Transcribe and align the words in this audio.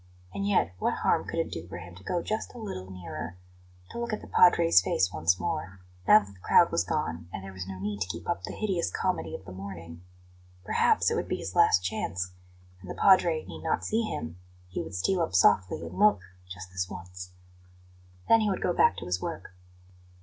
And 0.33 0.47
yet, 0.47 0.73
what 0.79 0.95
harm 1.03 1.25
could 1.27 1.37
it 1.37 1.51
do 1.51 1.67
for 1.67 1.77
him 1.77 1.93
to 1.93 2.03
go 2.03 2.23
just 2.23 2.55
a 2.55 2.57
little 2.57 2.89
nearer 2.89 3.37
to 3.91 3.99
look 3.99 4.11
at 4.11 4.21
the 4.21 4.27
Padre's 4.27 4.81
face 4.81 5.13
once 5.13 5.39
more, 5.39 5.79
now 6.07 6.17
that 6.17 6.33
the 6.33 6.39
crowd 6.39 6.71
was 6.71 6.83
gone, 6.83 7.29
and 7.31 7.43
there 7.43 7.53
was 7.53 7.67
no 7.67 7.77
need 7.77 8.01
to 8.01 8.07
keep 8.07 8.27
up 8.27 8.41
the 8.43 8.53
hideous 8.55 8.89
comedy 8.89 9.35
of 9.35 9.45
the 9.45 9.51
morning? 9.51 10.01
Perhaps 10.65 11.11
it 11.11 11.13
would 11.13 11.27
be 11.27 11.35
his 11.37 11.53
last 11.55 11.83
chance 11.83 12.31
and 12.81 12.89
the 12.89 12.95
Padre 12.95 13.45
need 13.45 13.61
not 13.61 13.85
see 13.85 14.01
him; 14.01 14.39
he 14.69 14.81
would 14.81 14.95
steal 14.95 15.21
up 15.21 15.35
softly 15.35 15.85
and 15.85 15.99
look 15.99 16.21
just 16.49 16.71
this 16.71 16.89
once. 16.89 17.33
Then 18.27 18.41
he 18.41 18.49
would 18.49 18.63
go 18.63 18.73
back 18.73 18.97
to 18.97 19.05
his 19.05 19.21
work. 19.21 19.51